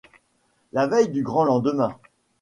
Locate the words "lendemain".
1.45-1.95